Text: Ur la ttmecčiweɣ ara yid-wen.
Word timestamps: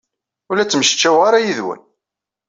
Ur 0.49 0.55
la 0.55 0.65
ttmecčiweɣ 0.65 1.21
ara 1.27 1.45
yid-wen. 1.45 1.81